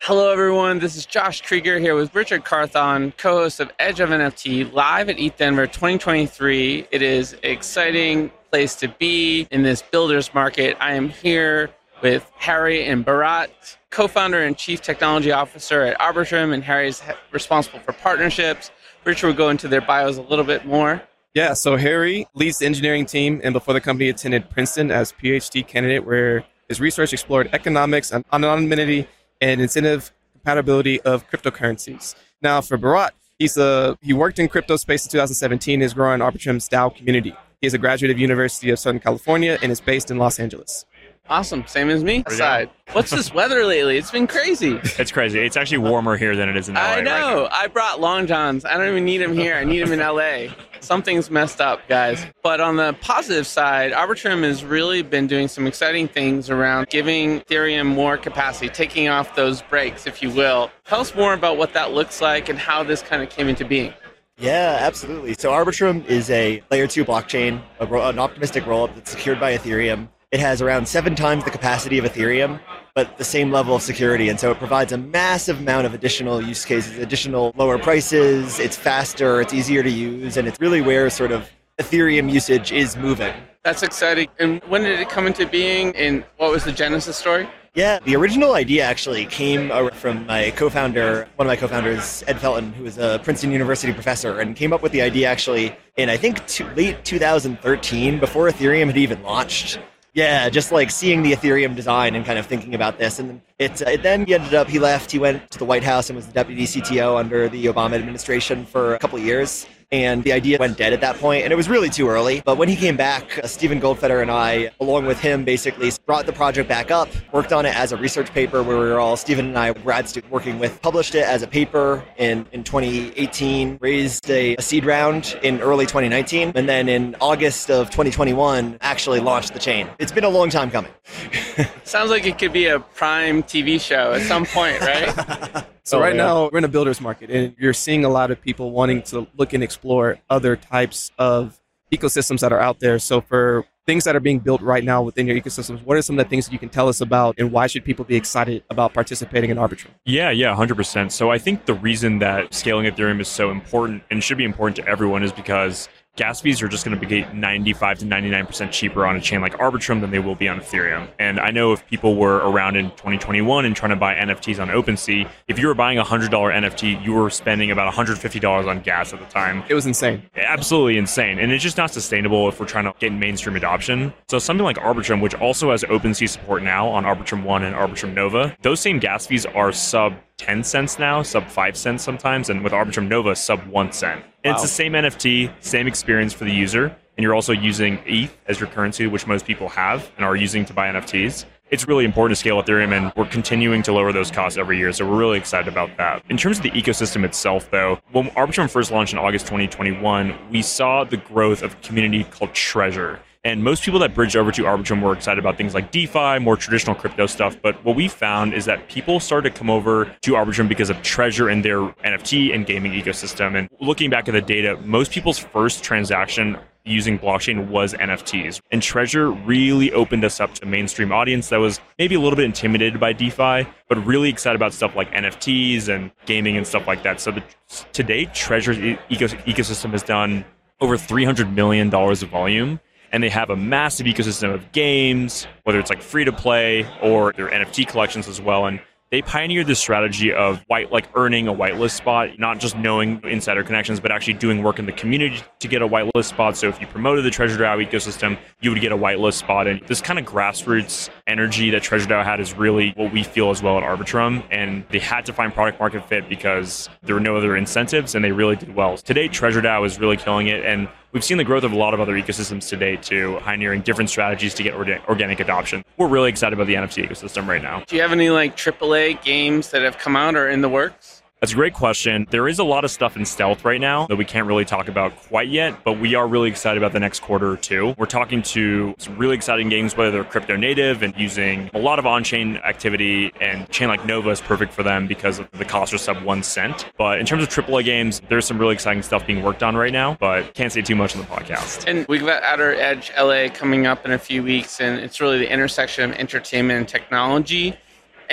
[0.05, 0.79] Hello, everyone.
[0.79, 5.07] This is Josh Krieger here with Richard Carthon, co host of Edge of NFT, live
[5.07, 6.89] at ETH Denver 2023.
[6.91, 10.75] It is an exciting place to be in this builder's market.
[10.81, 11.69] I am here
[12.01, 17.01] with Harry and Bharat, co founder and chief technology officer at Arbitrum, and Harry is
[17.31, 18.71] responsible for partnerships.
[19.05, 21.01] Richard will go into their bios a little bit more.
[21.33, 25.65] Yeah, so Harry leads the engineering team, and before the company attended Princeton as PhD
[25.65, 29.07] candidate, where his research explored economics and anonymity
[29.43, 32.15] and incentive compatibility of cryptocurrencies.
[32.41, 35.81] Now, for Bharat, he's a he worked in crypto space in 2017.
[35.81, 37.35] Is growing Arbitrum's DAO community.
[37.59, 40.85] He is a graduate of University of Southern California and is based in Los Angeles.
[41.29, 41.65] Awesome.
[41.67, 42.23] Same as me.
[42.27, 42.69] Aside.
[42.91, 43.97] What's this weather lately?
[43.97, 44.79] It's been crazy.
[44.99, 45.39] It's crazy.
[45.39, 46.81] It's actually warmer here than it is in LA.
[46.81, 47.47] I right know.
[47.49, 48.65] I brought long johns.
[48.65, 49.55] I don't even need them here.
[49.55, 50.53] I need them in LA.
[50.81, 52.25] Something's messed up, guys.
[52.43, 57.39] But on the positive side, Arbitrum has really been doing some exciting things around giving
[57.39, 60.69] Ethereum more capacity, taking off those brakes, if you will.
[60.83, 63.63] Tell us more about what that looks like and how this kind of came into
[63.63, 63.93] being.
[64.37, 65.35] Yeah, absolutely.
[65.35, 70.09] So Arbitrum is a layer two blockchain, a an optimistic rollup that's secured by Ethereum.
[70.33, 72.59] It has around seven times the capacity of Ethereum,
[72.95, 74.29] but the same level of security.
[74.29, 78.57] And so it provides a massive amount of additional use cases, additional lower prices.
[78.57, 81.47] It's faster, it's easier to use, and it's really where sort of
[81.79, 83.31] Ethereum usage is moving.
[83.63, 84.27] That's exciting.
[84.39, 85.95] And when did it come into being?
[85.95, 87.47] And what was the genesis story?
[87.75, 92.37] Yeah, the original idea actually came uh, from my co-founder, one of my co-founders, Ed
[92.37, 96.09] Felten, who was a Princeton University professor, and came up with the idea actually in
[96.09, 96.41] I think
[96.75, 99.77] late 2013, before Ethereum had even launched.
[100.13, 103.81] Yeah, just like seeing the Ethereum design and kind of thinking about this, and it,
[103.81, 105.09] it then he ended up he left.
[105.09, 108.63] He went to the White House and was the deputy CTO under the Obama administration
[108.63, 111.69] for a couple years and the idea went dead at that point, and it was
[111.69, 112.41] really too early.
[112.43, 116.25] But when he came back, uh, Steven Goldfeder and I, along with him, basically brought
[116.25, 119.15] the project back up, worked on it as a research paper where we were all,
[119.15, 123.77] Steven and I, grad student working with, published it as a paper in, in 2018,
[123.81, 129.19] raised a, a seed round in early 2019, and then in August of 2021, actually
[129.19, 129.87] launched the chain.
[129.99, 130.91] It's been a long time coming.
[131.83, 135.65] Sounds like it could be a prime TV show at some point, right?
[135.85, 136.23] So Oh, right yeah.
[136.23, 139.27] now we're in a builder's market, and you're seeing a lot of people wanting to
[139.37, 141.59] look and explore other types of
[141.91, 142.97] ecosystems that are out there.
[142.99, 146.17] So for things that are being built right now within your ecosystems, what are some
[146.17, 148.63] of the things that you can tell us about, and why should people be excited
[148.69, 149.89] about participating in Arbitrum?
[150.05, 151.11] Yeah, yeah, 100%.
[151.11, 154.77] So I think the reason that scaling Ethereum is so important and should be important
[154.77, 159.05] to everyone is because gas fees are just going to be 95 to 99% cheaper
[159.05, 161.09] on a chain like Arbitrum than they will be on Ethereum.
[161.17, 164.67] And I know if people were around in 2021 and trying to buy NFTs on
[164.67, 169.11] OpenSea, if you were buying a $100 NFT, you were spending about $150 on gas
[169.11, 169.63] at the time.
[169.67, 170.21] It was insane.
[170.35, 174.37] absolutely insane and it's just not sustainable if we're trying to get mainstream adoption so
[174.37, 178.55] something like arbitrum which also has opensea support now on arbitrum 1 and arbitrum nova
[178.61, 182.73] those same gas fees are sub 10 cents now sub 5 cents sometimes and with
[182.73, 186.85] arbitrum nova sub 1 cent and it's the same nft same experience for the user
[186.85, 190.65] and you're also using eth as your currency which most people have and are using
[190.65, 194.29] to buy nfts it's really important to scale Ethereum, and we're continuing to lower those
[194.29, 194.93] costs every year.
[194.93, 196.23] So we're really excited about that.
[196.29, 200.61] In terms of the ecosystem itself, though, when Arbitrum first launched in August 2021, we
[200.61, 203.19] saw the growth of a community called Treasure.
[203.45, 206.55] And most people that bridged over to Arbitrum were excited about things like DeFi, more
[206.55, 207.57] traditional crypto stuff.
[207.61, 211.01] But what we found is that people started to come over to Arbitrum because of
[211.01, 213.57] Treasure and their NFT and gaming ecosystem.
[213.57, 218.61] And looking back at the data, most people's first transaction using blockchain was NFTs.
[218.71, 222.37] And Treasure really opened us up to a mainstream audience that was maybe a little
[222.37, 226.87] bit intimidated by DeFi, but really excited about stuff like NFTs and gaming and stuff
[226.87, 227.19] like that.
[227.19, 227.43] So the,
[227.91, 230.45] to date, Treasure's ecosystem has done
[230.81, 232.79] over $300 million of volume.
[233.13, 237.31] And they have a massive ecosystem of games, whether it's like free to play or
[237.33, 238.65] their NFT collections as well.
[238.65, 238.81] And
[239.13, 243.63] they pioneered this strategy of white like earning a whitelist spot, not just knowing insider
[243.63, 246.57] connections, but actually doing work in the community to get a whitelist spot.
[246.57, 249.67] So if you promoted the Treasure DAO ecosystem, you would get a whitelist spot.
[249.67, 253.51] And this kind of grassroots energy that Treasure DAO had is really what we feel
[253.51, 254.43] as well at Arbitrum.
[254.49, 258.25] And they had to find product market fit because there were no other incentives and
[258.25, 258.97] they really did well.
[258.97, 260.65] Today, Treasure DAO is really killing it.
[260.65, 264.09] And We've seen the growth of a lot of other ecosystems today too, pioneering different
[264.09, 265.85] strategies to get organic adoption.
[265.95, 267.83] We're really excited about the NFT ecosystem right now.
[267.85, 271.22] Do you have any like AAA games that have come out or in the works?
[271.43, 272.25] That's a great question.
[272.29, 274.87] There is a lot of stuff in stealth right now that we can't really talk
[274.87, 277.93] about quite yet, but we are really excited about the next quarter or two.
[277.97, 281.99] We're talking to some really exciting games, whether they're crypto native and using a lot
[281.99, 285.93] of on chain activity, and chain like Nova is perfect for them because the cost
[285.93, 286.89] are sub one cent.
[286.97, 289.91] But in terms of AAA games, there's some really exciting stuff being worked on right
[289.91, 291.83] now, but can't say too much on the podcast.
[291.89, 295.39] And we've got Outer Edge LA coming up in a few weeks, and it's really
[295.39, 297.77] the intersection of entertainment and technology.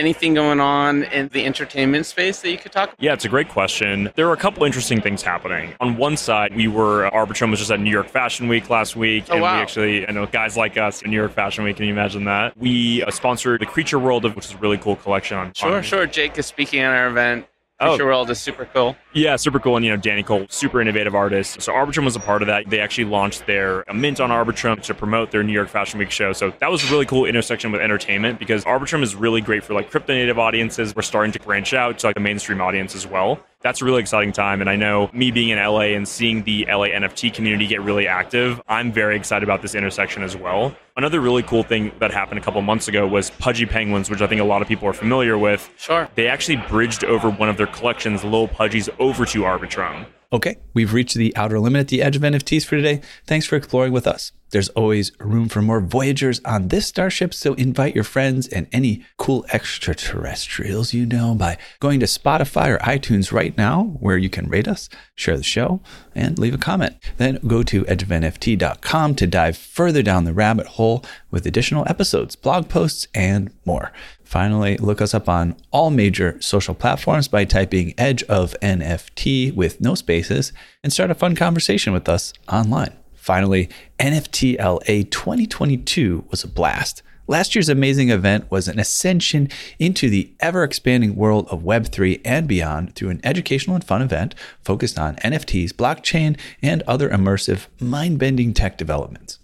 [0.00, 2.96] Anything going on in the entertainment space that you could talk about?
[3.02, 4.10] Yeah, it's a great question.
[4.16, 5.74] There are a couple interesting things happening.
[5.78, 9.24] On one side, we were Arbitrum was just at New York Fashion Week last week,
[9.28, 9.56] Oh, and wow.
[9.56, 11.76] we actually, I know guys like us in New York Fashion Week.
[11.76, 12.56] Can you imagine that?
[12.56, 15.52] We uh, sponsored the Creature World, of which is a really cool collection on.
[15.52, 16.06] Sure, on- sure.
[16.06, 17.46] Jake is speaking at our event.
[17.80, 17.88] Oh.
[17.88, 18.94] Creature World is super cool.
[19.14, 19.76] Yeah, super cool.
[19.76, 21.62] And, you know, Danny Cole, super innovative artist.
[21.62, 22.68] So Arbitrum was a part of that.
[22.68, 26.10] They actually launched their a mint on Arbitrum to promote their New York Fashion Week
[26.10, 26.34] show.
[26.34, 29.72] So that was a really cool intersection with entertainment because Arbitrum is really great for
[29.72, 30.94] like crypto native audiences.
[30.94, 33.40] We're starting to branch out to like the mainstream audience as well.
[33.62, 34.62] That's a really exciting time.
[34.62, 38.06] And I know me being in LA and seeing the LA NFT community get really
[38.06, 40.74] active, I'm very excited about this intersection as well.
[40.96, 44.26] Another really cool thing that happened a couple months ago was Pudgy Penguins, which I
[44.26, 45.70] think a lot of people are familiar with.
[45.76, 46.08] Sure.
[46.14, 50.06] They actually bridged over one of their collections, Lil Pudgies, over to Arbitrum.
[50.32, 53.00] Okay, we've reached the outer limit at the edge of NFTs for today.
[53.26, 54.30] Thanks for exploring with us.
[54.50, 59.04] There's always room for more Voyagers on this starship, so invite your friends and any
[59.16, 64.48] cool extraterrestrials you know by going to Spotify or iTunes right now, where you can
[64.48, 65.80] rate us, share the show,
[66.14, 66.96] and leave a comment.
[67.16, 72.68] Then go to edgeofnft.com to dive further down the rabbit hole with additional episodes, blog
[72.68, 73.92] posts, and more.
[74.30, 79.80] Finally, look us up on all major social platforms by typing Edge of NFT with
[79.80, 80.52] no spaces
[80.84, 82.96] and start a fun conversation with us online.
[83.12, 83.68] Finally,
[83.98, 87.02] NFTLA 2022 was a blast.
[87.26, 89.48] Last year's amazing event was an ascension
[89.80, 94.36] into the ever expanding world of Web3 and beyond through an educational and fun event
[94.62, 99.40] focused on NFTs, blockchain, and other immersive, mind bending tech developments.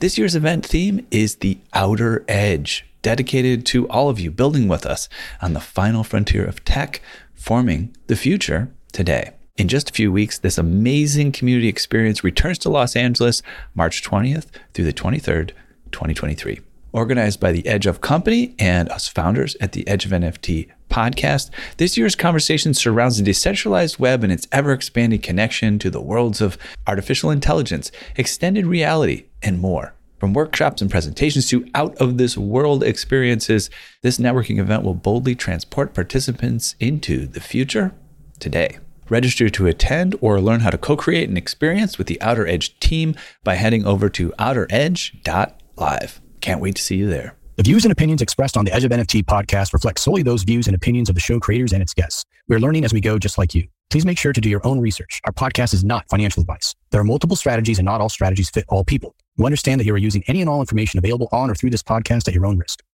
[0.00, 4.84] This year's event theme is the Outer Edge, dedicated to all of you building with
[4.84, 5.08] us
[5.40, 7.00] on the final frontier of tech,
[7.34, 9.30] forming the future today.
[9.56, 13.42] In just a few weeks, this amazing community experience returns to Los Angeles
[13.74, 15.52] March 20th through the 23rd,
[15.90, 16.60] 2023.
[16.92, 21.48] Organized by the Edge of Company and us founders at the Edge of NFT podcast,
[21.78, 26.42] this year's conversation surrounds the decentralized web and its ever expanding connection to the worlds
[26.42, 29.94] of artificial intelligence, extended reality, and more.
[30.18, 33.70] From workshops and presentations to out of this world experiences,
[34.02, 37.94] this networking event will boldly transport participants into the future
[38.40, 38.78] today.
[39.08, 42.78] Register to attend or learn how to co create an experience with the Outer Edge
[42.80, 43.14] team
[43.44, 46.20] by heading over to outeredge.live.
[46.40, 47.34] Can't wait to see you there.
[47.56, 50.66] The views and opinions expressed on the Edge of NFT podcast reflect solely those views
[50.66, 52.24] and opinions of the show creators and its guests.
[52.48, 53.66] We're learning as we go, just like you.
[53.90, 55.20] Please make sure to do your own research.
[55.24, 56.74] Our podcast is not financial advice.
[56.90, 59.14] There are multiple strategies, and not all strategies fit all people.
[59.46, 62.28] Understand that you are using any and all information available on or through this podcast
[62.28, 62.82] at your own risk.